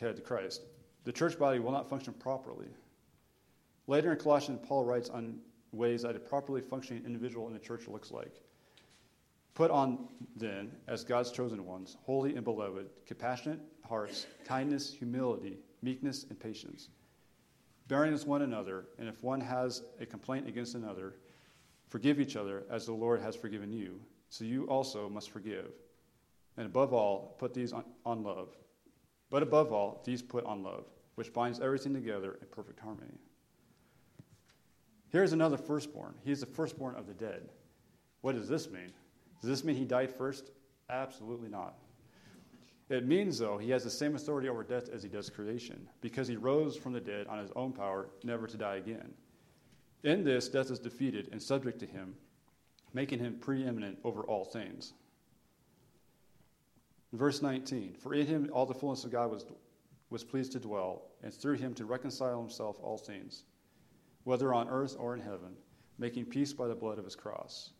head 0.00 0.24
Christ. 0.24 0.62
The 1.04 1.12
church 1.12 1.38
body 1.38 1.58
will 1.58 1.72
not 1.72 1.88
function 1.88 2.12
properly. 2.14 2.68
Later 3.86 4.12
in 4.12 4.18
Colossians, 4.18 4.60
Paul 4.66 4.84
writes 4.84 5.10
on 5.10 5.38
ways 5.72 6.02
that 6.02 6.14
a 6.14 6.20
properly 6.20 6.60
functioning 6.60 7.04
individual 7.04 7.46
in 7.48 7.52
the 7.52 7.58
church 7.58 7.88
looks 7.88 8.10
like. 8.10 8.40
Put 9.54 9.70
on, 9.70 10.08
then, 10.36 10.70
as 10.88 11.04
God's 11.04 11.30
chosen 11.30 11.66
ones, 11.66 11.96
holy 12.04 12.36
and 12.36 12.44
beloved, 12.44 12.88
compassionate 13.06 13.60
hearts, 13.86 14.26
kindness, 14.46 14.92
humility, 14.92 15.58
meekness, 15.82 16.24
and 16.30 16.38
patience 16.38 16.88
bearing 17.92 18.12
with 18.12 18.26
one 18.26 18.40
another, 18.40 18.86
and 18.98 19.06
if 19.06 19.22
one 19.22 19.38
has 19.38 19.82
a 20.00 20.06
complaint 20.06 20.48
against 20.48 20.74
another, 20.74 21.14
forgive 21.88 22.20
each 22.20 22.36
other 22.36 22.64
as 22.70 22.86
the 22.86 22.92
Lord 22.92 23.20
has 23.20 23.36
forgiven 23.36 23.70
you. 23.70 24.00
So 24.30 24.44
you 24.44 24.64
also 24.64 25.10
must 25.10 25.30
forgive. 25.30 25.70
And 26.56 26.64
above 26.64 26.94
all, 26.94 27.36
put 27.38 27.52
these 27.52 27.72
on, 27.72 27.84
on 28.06 28.22
love. 28.22 28.48
But 29.32 29.42
above 29.42 29.72
all, 29.72 30.02
these 30.04 30.20
put 30.20 30.44
on 30.44 30.62
love, 30.62 30.84
which 31.14 31.32
binds 31.32 31.58
everything 31.58 31.94
together 31.94 32.38
in 32.42 32.46
perfect 32.48 32.78
harmony. 32.78 33.18
Here's 35.08 35.32
another 35.32 35.56
firstborn. 35.56 36.14
He 36.22 36.30
is 36.30 36.40
the 36.40 36.46
firstborn 36.46 36.96
of 36.96 37.06
the 37.06 37.14
dead. 37.14 37.48
What 38.20 38.34
does 38.34 38.46
this 38.46 38.70
mean? 38.70 38.92
Does 39.40 39.48
this 39.48 39.64
mean 39.64 39.76
he 39.76 39.86
died 39.86 40.12
first? 40.14 40.50
Absolutely 40.90 41.48
not. 41.48 41.76
It 42.90 43.06
means, 43.06 43.38
though, 43.38 43.56
he 43.56 43.70
has 43.70 43.84
the 43.84 43.90
same 43.90 44.14
authority 44.16 44.50
over 44.50 44.62
death 44.62 44.90
as 44.90 45.02
he 45.02 45.08
does 45.08 45.30
creation, 45.30 45.88
because 46.02 46.28
he 46.28 46.36
rose 46.36 46.76
from 46.76 46.92
the 46.92 47.00
dead 47.00 47.26
on 47.26 47.38
his 47.38 47.52
own 47.56 47.72
power, 47.72 48.10
never 48.24 48.46
to 48.46 48.58
die 48.58 48.76
again. 48.76 49.14
In 50.04 50.24
this, 50.24 50.50
death 50.50 50.70
is 50.70 50.78
defeated 50.78 51.30
and 51.32 51.42
subject 51.42 51.78
to 51.80 51.86
him, 51.86 52.16
making 52.92 53.18
him 53.18 53.38
preeminent 53.40 53.98
over 54.04 54.24
all 54.24 54.44
things. 54.44 54.92
Verse 57.12 57.42
19 57.42 57.94
For 57.98 58.14
in 58.14 58.26
him 58.26 58.50
all 58.52 58.66
the 58.66 58.74
fullness 58.74 59.04
of 59.04 59.12
God 59.12 59.30
was, 59.30 59.44
was 60.10 60.24
pleased 60.24 60.52
to 60.52 60.60
dwell, 60.60 61.02
and 61.22 61.32
through 61.32 61.56
him 61.56 61.74
to 61.74 61.84
reconcile 61.84 62.40
himself 62.40 62.78
all 62.82 62.98
things, 62.98 63.44
whether 64.24 64.54
on 64.54 64.68
earth 64.68 64.96
or 64.98 65.14
in 65.14 65.20
heaven, 65.20 65.54
making 65.98 66.26
peace 66.26 66.52
by 66.52 66.66
the 66.66 66.74
blood 66.74 66.98
of 66.98 67.04
his 67.04 67.16
cross. 67.16 67.70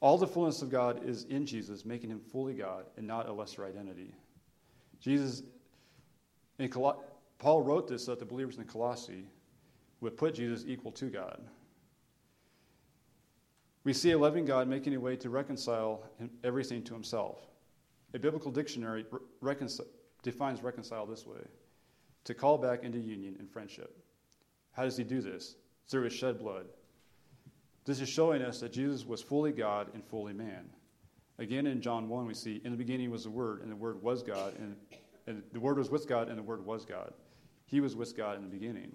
All 0.00 0.16
the 0.16 0.26
fullness 0.26 0.62
of 0.62 0.70
God 0.70 1.04
is 1.04 1.24
in 1.24 1.44
Jesus, 1.44 1.84
making 1.84 2.10
him 2.10 2.20
fully 2.20 2.54
God 2.54 2.86
and 2.96 3.06
not 3.06 3.28
a 3.28 3.32
lesser 3.32 3.66
identity. 3.66 4.14
Jesus, 4.98 5.42
in 6.58 6.70
Col- 6.70 7.04
Paul 7.38 7.62
wrote 7.62 7.86
this 7.86 8.06
so 8.06 8.12
that 8.12 8.18
the 8.18 8.24
believers 8.24 8.56
in 8.56 8.64
Colossae 8.64 9.26
would 10.00 10.16
put 10.16 10.34
Jesus 10.34 10.64
equal 10.66 10.92
to 10.92 11.06
God. 11.06 11.42
We 13.84 13.92
see 13.92 14.12
a 14.12 14.18
loving 14.18 14.46
God 14.46 14.68
making 14.68 14.94
a 14.94 15.00
way 15.00 15.16
to 15.16 15.28
reconcile 15.28 16.02
everything 16.44 16.82
to 16.84 16.94
himself. 16.94 17.49
A 18.14 18.18
biblical 18.18 18.50
dictionary 18.50 19.04
reconcil- 19.42 19.86
defines 20.22 20.62
reconcile 20.62 21.06
this 21.06 21.26
way 21.26 21.40
to 22.24 22.34
call 22.34 22.58
back 22.58 22.82
into 22.82 22.98
union 22.98 23.36
and 23.38 23.50
friendship. 23.50 23.96
How 24.72 24.84
does 24.84 24.96
he 24.96 25.04
do 25.04 25.20
this? 25.20 25.56
Through 25.88 26.04
his 26.04 26.12
shed 26.12 26.38
blood. 26.38 26.66
This 27.84 28.00
is 28.00 28.08
showing 28.08 28.42
us 28.42 28.60
that 28.60 28.72
Jesus 28.72 29.06
was 29.06 29.22
fully 29.22 29.52
God 29.52 29.88
and 29.94 30.04
fully 30.04 30.32
man. 30.32 30.70
Again, 31.38 31.66
in 31.66 31.80
John 31.80 32.08
1, 32.08 32.26
we 32.26 32.34
see, 32.34 32.60
in 32.64 32.70
the 32.70 32.76
beginning 32.76 33.10
was 33.10 33.24
the 33.24 33.30
Word, 33.30 33.62
and 33.62 33.70
the 33.70 33.76
Word 33.76 34.02
was 34.02 34.22
God, 34.22 34.54
and, 34.58 34.76
and 35.26 35.42
the 35.52 35.60
Word 35.60 35.78
was 35.78 35.90
with 35.90 36.06
God, 36.06 36.28
and 36.28 36.38
the 36.38 36.42
Word 36.42 36.64
was 36.64 36.84
God. 36.84 37.14
He 37.64 37.80
was 37.80 37.96
with 37.96 38.16
God 38.16 38.36
in 38.36 38.42
the 38.42 38.50
beginning. 38.50 38.94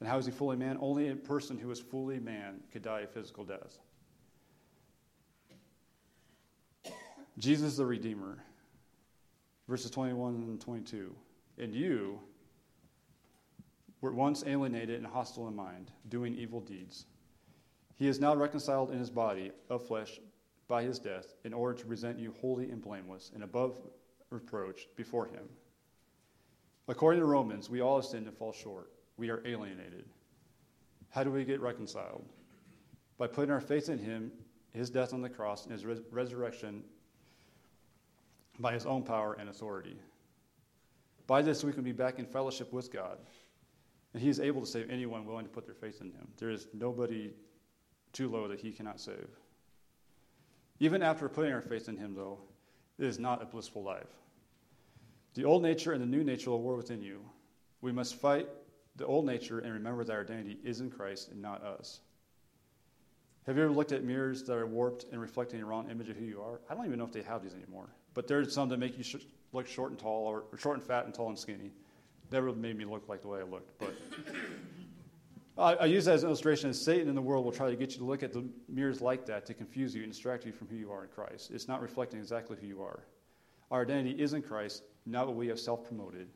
And 0.00 0.08
how 0.08 0.16
is 0.16 0.26
he 0.26 0.32
fully 0.32 0.56
man? 0.56 0.78
Only 0.80 1.08
a 1.08 1.16
person 1.16 1.58
who 1.58 1.70
is 1.70 1.80
fully 1.80 2.18
man 2.18 2.60
could 2.72 2.82
die 2.82 3.00
a 3.00 3.06
physical 3.06 3.44
death. 3.44 3.78
Jesus 7.38 7.76
the 7.76 7.86
Redeemer. 7.86 8.38
Verses 9.68 9.90
21 9.90 10.34
and 10.34 10.60
22. 10.60 11.14
And 11.58 11.74
you 11.74 12.20
were 14.00 14.12
once 14.12 14.44
alienated 14.46 14.98
and 14.98 15.06
hostile 15.06 15.48
in 15.48 15.56
mind, 15.56 15.90
doing 16.08 16.34
evil 16.34 16.60
deeds. 16.60 17.06
He 17.96 18.06
is 18.06 18.20
now 18.20 18.34
reconciled 18.34 18.90
in 18.90 18.98
his 18.98 19.10
body 19.10 19.52
of 19.70 19.86
flesh 19.86 20.20
by 20.68 20.82
his 20.82 20.98
death, 20.98 21.34
in 21.44 21.52
order 21.52 21.78
to 21.78 21.86
present 21.86 22.18
you 22.18 22.34
holy 22.40 22.70
and 22.70 22.82
blameless 22.82 23.30
and 23.34 23.42
above 23.42 23.80
reproach 24.30 24.88
before 24.96 25.26
him. 25.26 25.48
According 26.88 27.20
to 27.20 27.26
Romans, 27.26 27.70
we 27.70 27.80
all 27.80 27.96
have 27.96 28.04
sinned 28.04 28.26
and 28.26 28.36
fall 28.36 28.52
short. 28.52 28.90
We 29.16 29.30
are 29.30 29.42
alienated. 29.46 30.04
How 31.10 31.22
do 31.22 31.30
we 31.30 31.44
get 31.44 31.60
reconciled? 31.60 32.24
By 33.16 33.26
putting 33.26 33.50
our 33.50 33.60
faith 33.60 33.88
in 33.88 33.98
him, 33.98 34.32
his 34.72 34.90
death 34.90 35.14
on 35.14 35.22
the 35.22 35.28
cross, 35.28 35.64
and 35.64 35.72
his 35.72 35.84
res- 35.84 36.00
resurrection 36.10 36.82
by 38.58 38.72
his 38.72 38.86
own 38.86 39.02
power 39.02 39.36
and 39.38 39.48
authority. 39.48 39.96
By 41.26 41.42
this, 41.42 41.64
we 41.64 41.72
can 41.72 41.82
be 41.82 41.92
back 41.92 42.18
in 42.18 42.26
fellowship 42.26 42.72
with 42.72 42.92
God. 42.92 43.18
And 44.12 44.22
he 44.22 44.28
is 44.28 44.38
able 44.38 44.60
to 44.60 44.66
save 44.66 44.90
anyone 44.90 45.24
willing 45.24 45.44
to 45.44 45.50
put 45.50 45.66
their 45.66 45.74
faith 45.74 46.00
in 46.00 46.08
him. 46.08 46.28
There 46.38 46.50
is 46.50 46.68
nobody 46.72 47.32
too 48.12 48.28
low 48.28 48.46
that 48.48 48.60
he 48.60 48.70
cannot 48.70 49.00
save. 49.00 49.28
Even 50.78 51.02
after 51.02 51.28
putting 51.28 51.52
our 51.52 51.62
faith 51.62 51.88
in 51.88 51.96
him, 51.96 52.14
though, 52.14 52.38
it 52.98 53.06
is 53.06 53.18
not 53.18 53.42
a 53.42 53.46
blissful 53.46 53.82
life. 53.82 54.06
The 55.34 55.44
old 55.44 55.62
nature 55.62 55.92
and 55.92 56.00
the 56.00 56.06
new 56.06 56.22
nature 56.22 56.50
will 56.50 56.62
war 56.62 56.76
within 56.76 57.02
you. 57.02 57.20
We 57.80 57.90
must 57.90 58.14
fight 58.14 58.48
the 58.96 59.06
old 59.06 59.26
nature 59.26 59.58
and 59.58 59.72
remember 59.72 60.04
that 60.04 60.12
our 60.12 60.20
identity 60.20 60.58
is 60.62 60.80
in 60.80 60.90
Christ 60.90 61.30
and 61.30 61.42
not 61.42 61.64
us. 61.64 62.00
Have 63.46 63.58
you 63.58 63.64
ever 63.64 63.72
looked 63.72 63.92
at 63.92 64.04
mirrors 64.04 64.42
that 64.44 64.56
are 64.56 64.66
warped 64.66 65.04
and 65.12 65.20
reflecting 65.20 65.60
a 65.60 65.66
wrong 65.66 65.90
image 65.90 66.08
of 66.08 66.16
who 66.16 66.24
you 66.24 66.40
are? 66.40 66.60
I 66.70 66.74
don't 66.74 66.86
even 66.86 66.98
know 66.98 67.04
if 67.04 67.12
they 67.12 67.22
have 67.22 67.42
these 67.42 67.54
anymore. 67.54 67.90
But 68.14 68.26
there's 68.26 68.54
some 68.54 68.70
that 68.70 68.78
make 68.78 68.96
you 68.96 69.04
sh- 69.04 69.16
look 69.52 69.66
short 69.66 69.90
and 69.90 69.98
tall, 69.98 70.26
or, 70.26 70.44
or, 70.50 70.56
short 70.56 70.78
and 70.78 70.86
fat 70.86 71.04
and 71.04 71.12
tall 71.12 71.28
and 71.28 71.38
skinny. 71.38 71.70
Never 72.32 72.52
made 72.54 72.78
me 72.78 72.86
look 72.86 73.06
like 73.06 73.20
the 73.20 73.28
way 73.28 73.40
I 73.40 73.42
looked. 73.42 73.78
But 73.78 73.94
I, 75.58 75.74
I, 75.74 75.84
use 75.84 76.06
that 76.06 76.14
as 76.14 76.22
an 76.22 76.28
illustration. 76.28 76.70
As 76.70 76.80
Satan 76.80 77.06
in 77.08 77.14
the 77.14 77.20
world 77.20 77.44
will 77.44 77.52
try 77.52 77.68
to 77.68 77.76
get 77.76 77.92
you 77.92 77.98
to 77.98 78.04
look 78.04 78.22
at 78.22 78.32
the 78.32 78.44
mirrors 78.68 79.02
like 79.02 79.26
that 79.26 79.44
to 79.46 79.54
confuse 79.54 79.94
you 79.94 80.02
and 80.02 80.10
distract 80.10 80.46
you 80.46 80.52
from 80.52 80.68
who 80.68 80.76
you 80.76 80.90
are 80.90 81.02
in 81.02 81.10
Christ. 81.10 81.50
It's 81.50 81.68
not 81.68 81.82
reflecting 81.82 82.20
exactly 82.20 82.56
who 82.58 82.66
you 82.66 82.82
are. 82.82 83.00
Our 83.70 83.82
identity 83.82 84.22
is 84.22 84.32
in 84.32 84.40
Christ, 84.40 84.84
not 85.04 85.26
what 85.26 85.36
we 85.36 85.48
have 85.48 85.60
self 85.60 85.84
promoted 85.84 86.28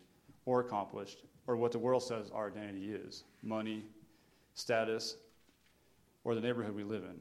or 0.44 0.60
accomplished, 0.60 1.22
or 1.46 1.56
what 1.56 1.72
the 1.72 1.78
world 1.78 2.02
says 2.02 2.30
our 2.30 2.48
identity 2.48 2.92
is 2.92 3.24
money, 3.42 3.82
status, 4.54 5.16
or 6.28 6.34
the 6.34 6.42
neighborhood 6.42 6.74
we 6.74 6.84
live 6.84 7.04
in. 7.04 7.18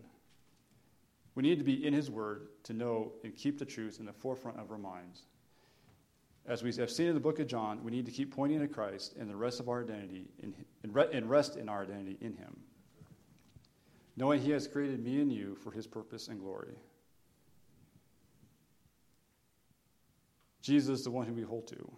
We 1.33 1.41
need 1.41 1.59
to 1.59 1.63
be 1.63 1.85
in 1.85 1.93
His 1.93 2.11
Word 2.11 2.49
to 2.63 2.73
know 2.73 3.13
and 3.23 3.33
keep 3.33 3.57
the 3.57 3.63
truth 3.63 4.01
in 4.01 4.05
the 4.05 4.11
forefront 4.11 4.59
of 4.59 4.69
our 4.69 4.77
minds. 4.77 5.21
As 6.45 6.61
we 6.61 6.75
have 6.75 6.91
seen 6.91 7.07
in 7.07 7.13
the 7.13 7.21
book 7.21 7.39
of 7.39 7.47
John, 7.47 7.85
we 7.85 7.91
need 7.91 8.05
to 8.07 8.11
keep 8.11 8.35
pointing 8.35 8.59
to 8.59 8.67
Christ 8.67 9.15
and 9.17 9.29
the 9.29 9.35
rest 9.37 9.61
of 9.61 9.69
our 9.69 9.81
identity 9.81 10.25
in, 10.43 10.53
and 10.83 11.29
rest 11.29 11.55
in 11.55 11.69
our 11.69 11.83
identity 11.83 12.17
in 12.19 12.33
Him, 12.33 12.57
knowing 14.17 14.41
He 14.41 14.51
has 14.51 14.67
created 14.67 15.01
me 15.01 15.21
and 15.21 15.31
you 15.31 15.55
for 15.55 15.71
His 15.71 15.87
purpose 15.87 16.27
and 16.27 16.41
glory. 16.41 16.75
Jesus 20.61 20.99
is 20.99 21.05
the 21.05 21.11
one 21.11 21.27
who 21.27 21.33
we 21.33 21.43
hold 21.43 21.65
to. 21.67 21.91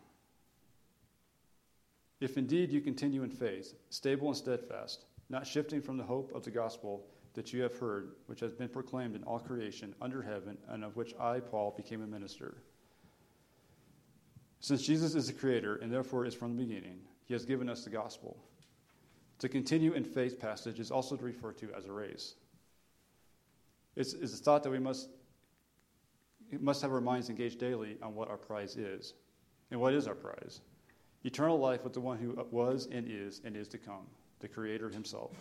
If 2.22 2.38
indeed 2.38 2.72
you 2.72 2.82
continue 2.82 3.24
in 3.24 3.32
faith, 3.32 3.74
stable 3.90 4.28
and 4.28 4.38
steadfast, 4.38 5.06
not 5.30 5.46
shifting 5.46 5.82
from 5.82 5.98
the 5.98 6.04
hope 6.04 6.34
of 6.34 6.44
the 6.44 6.52
gospel 6.52 7.06
that 7.34 7.54
you 7.54 7.62
have 7.62 7.78
heard, 7.78 8.12
which 8.26 8.40
has 8.40 8.52
been 8.52 8.70
proclaimed 8.70 9.16
in 9.16 9.24
all 9.24 9.40
creation 9.40 9.94
under 10.02 10.22
heaven, 10.22 10.58
and 10.68 10.84
of 10.84 10.96
which 10.96 11.14
I, 11.20 11.40
Paul, 11.40 11.74
became 11.78 12.02
a 12.02 12.08
minister. 12.08 12.58
Since 14.60 14.86
Jesus 14.86 15.16
is 15.16 15.28
the 15.28 15.34
creator 15.34 15.76
and 15.78 15.92
therefore 15.92 16.26
is 16.26 16.34
from 16.34 16.56
the 16.56 16.64
beginning, 16.64 17.00
he 17.26 17.34
has 17.34 17.46
given 17.46 17.70
us 17.70 17.84
the 17.84 17.90
gospel. 17.90 18.38
To 19.40 19.48
continue 19.48 19.94
in 19.94 20.04
faith 20.04 20.40
passage 20.40 20.80
is 20.80 20.92
also 20.92 21.16
referred 21.16 21.58
to 21.60 21.70
as 21.78 21.86
a 21.86 21.92
race. 21.92 22.36
It's, 23.96 24.14
it's 24.14 24.34
a 24.34 24.38
thought 24.38 24.64
that 24.64 24.72
we 24.72 24.80
must, 24.80 25.10
must 26.60 26.82
have 26.82 26.92
our 26.92 27.00
minds 27.00 27.30
engaged 27.30 27.60
daily 27.60 27.98
on 28.02 28.16
what 28.16 28.30
our 28.30 28.38
prize 28.38 28.76
is. 28.76 29.14
And 29.72 29.80
what 29.80 29.94
is 29.94 30.08
our 30.08 30.16
prize? 30.16 30.62
Eternal 31.24 31.60
life 31.60 31.84
with 31.84 31.94
the 31.94 32.02
one 32.02 32.18
who 32.18 32.36
was 32.52 32.88
and 32.92 33.08
is 33.10 33.42
and 33.46 33.56
is 33.56 33.68
to 33.70 33.78
come, 33.78 34.08
the 34.40 34.48
Creator 34.48 34.90
Himself. 34.90 35.32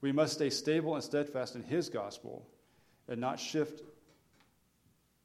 We 0.00 0.12
must 0.12 0.34
stay 0.34 0.50
stable 0.50 0.94
and 0.94 1.02
steadfast 1.02 1.54
in 1.54 1.62
His 1.62 1.88
gospel 1.88 2.46
and 3.08 3.20
not 3.20 3.40
shift 3.40 3.82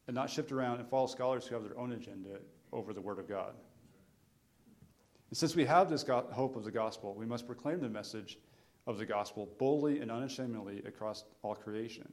and 0.07 0.15
not 0.15 0.29
shift 0.29 0.51
around 0.51 0.79
and 0.79 0.89
follow 0.89 1.05
scholars 1.05 1.45
who 1.45 1.53
have 1.53 1.63
their 1.63 1.77
own 1.77 1.91
agenda 1.91 2.39
over 2.71 2.93
the 2.93 3.01
Word 3.01 3.19
of 3.19 3.29
God. 3.29 3.53
And 5.29 5.38
since 5.38 5.55
we 5.55 5.65
have 5.65 5.89
this 5.89 6.03
hope 6.07 6.55
of 6.55 6.63
the 6.63 6.71
gospel, 6.71 7.13
we 7.13 7.27
must 7.27 7.45
proclaim 7.45 7.79
the 7.79 7.89
message 7.89 8.39
of 8.88 8.98
the 8.98 9.05
gospel 9.05 9.48
boldly 9.59 10.00
and 10.00 10.09
unashamedly 10.09 10.81
across 10.88 11.24
all 11.43 11.53
creation. 11.53 12.12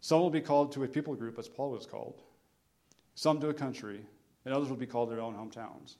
Some 0.00 0.20
will 0.20 0.28
be 0.28 0.42
called 0.42 0.72
to 0.72 0.84
a 0.84 0.88
people 0.88 1.14
group 1.14 1.38
as 1.38 1.48
Paul 1.48 1.70
was 1.70 1.86
called, 1.86 2.20
some 3.14 3.40
to 3.40 3.48
a 3.48 3.54
country, 3.54 4.04
and 4.44 4.52
others 4.52 4.68
will 4.68 4.76
be 4.76 4.86
called 4.86 5.10
their 5.10 5.20
own 5.20 5.34
hometowns. 5.34 5.94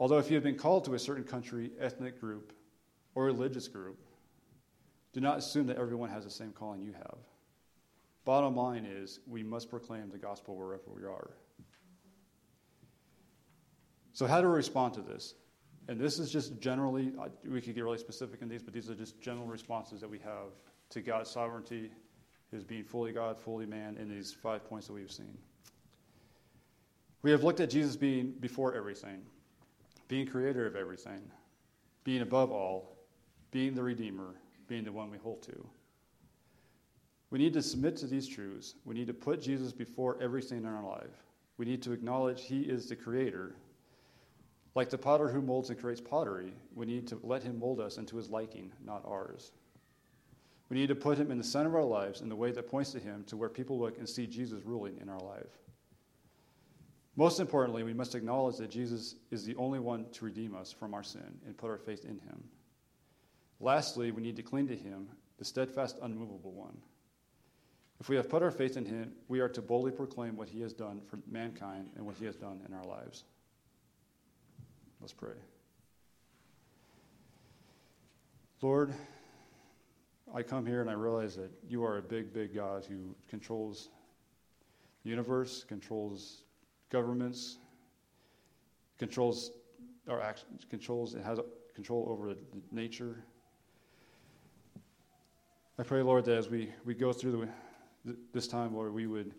Although, 0.00 0.18
if 0.18 0.30
you 0.30 0.34
have 0.34 0.42
been 0.42 0.56
called 0.56 0.86
to 0.86 0.94
a 0.94 0.98
certain 0.98 1.24
country, 1.24 1.72
ethnic 1.78 2.18
group, 2.18 2.54
or 3.14 3.26
religious 3.26 3.68
group, 3.68 3.98
do 5.12 5.20
not 5.20 5.38
assume 5.38 5.66
that 5.66 5.76
everyone 5.76 6.08
has 6.08 6.24
the 6.24 6.30
same 6.30 6.52
calling 6.52 6.80
you 6.80 6.94
have. 6.94 7.18
Bottom 8.24 8.56
line 8.56 8.86
is, 8.86 9.20
we 9.26 9.42
must 9.42 9.68
proclaim 9.68 10.08
the 10.08 10.16
gospel 10.16 10.56
wherever 10.56 10.84
we 10.86 11.04
are. 11.04 11.32
So, 14.14 14.26
how 14.26 14.40
do 14.40 14.48
we 14.48 14.54
respond 14.54 14.94
to 14.94 15.02
this? 15.02 15.34
And 15.86 16.00
this 16.00 16.18
is 16.18 16.32
just 16.32 16.58
generally, 16.60 17.12
uh, 17.20 17.28
we 17.46 17.60
could 17.60 17.74
get 17.74 17.84
really 17.84 17.98
specific 17.98 18.40
in 18.40 18.48
these, 18.48 18.62
but 18.62 18.72
these 18.72 18.88
are 18.88 18.94
just 18.94 19.20
general 19.20 19.46
responses 19.46 20.00
that 20.00 20.08
we 20.08 20.18
have 20.20 20.54
to 20.90 21.02
God's 21.02 21.28
sovereignty, 21.28 21.90
His 22.50 22.64
being 22.64 22.84
fully 22.84 23.12
God, 23.12 23.38
fully 23.38 23.66
man, 23.66 23.98
in 23.98 24.08
these 24.08 24.32
five 24.32 24.64
points 24.64 24.86
that 24.86 24.94
we've 24.94 25.12
seen. 25.12 25.36
We 27.20 27.30
have 27.32 27.44
looked 27.44 27.60
at 27.60 27.68
Jesus 27.68 27.96
being 27.96 28.30
before 28.40 28.74
everything 28.74 29.20
being 30.10 30.26
creator 30.26 30.66
of 30.66 30.74
everything, 30.74 31.22
being 32.02 32.22
above 32.22 32.50
all, 32.50 32.96
being 33.52 33.74
the 33.74 33.82
Redeemer, 33.82 34.34
being 34.66 34.82
the 34.82 34.90
one 34.90 35.08
we 35.08 35.16
hold 35.16 35.40
to. 35.40 35.66
We 37.30 37.38
need 37.38 37.52
to 37.52 37.62
submit 37.62 37.96
to 37.98 38.08
these 38.08 38.26
truths. 38.26 38.74
We 38.84 38.96
need 38.96 39.06
to 39.06 39.14
put 39.14 39.40
Jesus 39.40 39.72
before 39.72 40.20
everything 40.20 40.58
in 40.58 40.66
our 40.66 40.84
life. 40.84 41.22
We 41.58 41.64
need 41.64 41.80
to 41.82 41.92
acknowledge 41.92 42.42
He 42.42 42.62
is 42.62 42.88
the 42.88 42.96
Creator. 42.96 43.54
Like 44.74 44.90
the 44.90 44.98
potter 44.98 45.28
who 45.28 45.40
molds 45.40 45.70
and 45.70 45.78
creates 45.78 46.00
pottery, 46.00 46.54
we 46.74 46.86
need 46.86 47.06
to 47.06 47.20
let 47.22 47.44
Him 47.44 47.60
mold 47.60 47.78
us 47.78 47.96
into 47.96 48.16
His 48.16 48.30
liking, 48.30 48.72
not 48.84 49.04
ours. 49.06 49.52
We 50.70 50.76
need 50.76 50.88
to 50.88 50.96
put 50.96 51.18
Him 51.18 51.30
in 51.30 51.38
the 51.38 51.44
center 51.44 51.68
of 51.68 51.76
our 51.76 51.84
lives 51.84 52.20
in 52.20 52.28
the 52.28 52.34
way 52.34 52.50
that 52.50 52.68
points 52.68 52.90
to 52.92 52.98
Him 52.98 53.22
to 53.28 53.36
where 53.36 53.48
people 53.48 53.78
look 53.78 53.96
and 53.98 54.08
see 54.08 54.26
Jesus 54.26 54.64
ruling 54.64 54.98
in 55.00 55.08
our 55.08 55.20
life. 55.20 55.69
Most 57.16 57.40
importantly, 57.40 57.82
we 57.82 57.92
must 57.92 58.14
acknowledge 58.14 58.56
that 58.58 58.70
Jesus 58.70 59.16
is 59.30 59.44
the 59.44 59.56
only 59.56 59.78
one 59.78 60.06
to 60.12 60.24
redeem 60.24 60.54
us 60.54 60.72
from 60.72 60.94
our 60.94 61.02
sin 61.02 61.38
and 61.46 61.56
put 61.56 61.70
our 61.70 61.78
faith 61.78 62.04
in 62.04 62.18
him. 62.20 62.44
Lastly, 63.58 64.10
we 64.10 64.22
need 64.22 64.36
to 64.36 64.42
cling 64.42 64.68
to 64.68 64.76
him, 64.76 65.08
the 65.38 65.44
steadfast, 65.44 65.98
unmovable 66.02 66.52
one. 66.52 66.76
If 68.00 68.08
we 68.08 68.16
have 68.16 68.30
put 68.30 68.42
our 68.42 68.50
faith 68.50 68.78
in 68.78 68.86
him, 68.86 69.12
we 69.28 69.40
are 69.40 69.48
to 69.50 69.60
boldly 69.60 69.92
proclaim 69.92 70.36
what 70.36 70.48
he 70.48 70.62
has 70.62 70.72
done 70.72 71.02
for 71.06 71.18
mankind 71.30 71.90
and 71.96 72.06
what 72.06 72.16
he 72.16 72.24
has 72.24 72.36
done 72.36 72.60
in 72.66 72.72
our 72.72 72.84
lives. 72.84 73.24
Let's 75.00 75.12
pray. 75.12 75.34
Lord, 78.62 78.94
I 80.34 80.42
come 80.42 80.64
here 80.64 80.80
and 80.80 80.88
I 80.88 80.94
realize 80.94 81.36
that 81.36 81.50
you 81.68 81.84
are 81.84 81.98
a 81.98 82.02
big, 82.02 82.32
big 82.32 82.54
God 82.54 82.86
who 82.86 83.14
controls 83.28 83.88
the 85.02 85.10
universe, 85.10 85.64
controls 85.64 86.44
governments, 86.90 87.58
controls 88.98 89.52
our 90.08 90.20
actions, 90.20 90.66
controls, 90.68 91.14
it 91.14 91.22
has 91.24 91.38
control 91.74 92.06
over 92.10 92.34
nature. 92.72 93.24
I 95.78 95.82
pray, 95.82 96.02
Lord, 96.02 96.26
that 96.26 96.36
as 96.36 96.50
we, 96.50 96.72
we 96.84 96.94
go 96.94 97.12
through 97.12 97.48
the, 98.04 98.16
this 98.32 98.46
time, 98.46 98.74
Lord, 98.74 98.92
we 98.92 99.06
would 99.06 99.34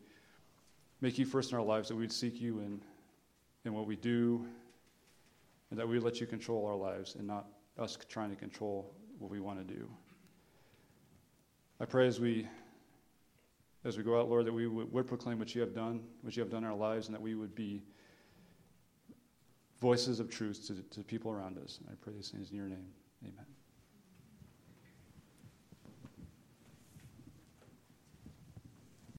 make 1.01 1.19
you 1.19 1.25
first 1.25 1.51
in 1.51 1.57
our 1.57 1.63
lives, 1.63 1.89
that 1.89 1.95
we'd 1.95 2.11
seek 2.11 2.41
you 2.41 2.59
in, 2.59 2.81
in 3.65 3.73
what 3.73 3.85
we 3.85 3.95
do, 3.95 4.47
and 5.69 5.79
that 5.79 5.87
we 5.87 5.99
let 5.99 6.19
you 6.19 6.27
control 6.27 6.65
our 6.65 6.75
lives 6.75 7.15
and 7.15 7.27
not 7.27 7.47
us 7.77 7.97
trying 8.09 8.29
to 8.29 8.35
control 8.35 8.93
what 9.19 9.29
we 9.29 9.39
want 9.39 9.67
to 9.67 9.73
do. 9.73 9.87
I 11.79 11.85
pray 11.85 12.07
as 12.07 12.19
we 12.19 12.47
as 13.83 13.97
we 13.97 14.03
go 14.03 14.19
out, 14.19 14.29
Lord, 14.29 14.45
that 14.45 14.53
we 14.53 14.67
would, 14.67 15.07
proclaim 15.07 15.39
what 15.39 15.55
you 15.55 15.61
have 15.61 15.73
done, 15.73 16.01
what 16.21 16.35
you 16.35 16.41
have 16.41 16.51
done 16.51 16.63
in 16.63 16.69
our 16.69 16.75
lives, 16.75 17.07
and 17.07 17.15
that 17.15 17.21
we 17.21 17.35
would 17.35 17.55
be 17.55 17.81
voices 19.79 20.19
of 20.19 20.29
truth 20.29 20.67
to, 20.67 20.83
to 20.95 21.03
people 21.03 21.31
around 21.31 21.57
us. 21.57 21.79
I 21.89 21.95
pray 21.99 22.13
these 22.13 22.29
things 22.29 22.51
in 22.51 22.57
your 22.57 22.67
name. 22.67 22.87
Amen. 23.23 23.45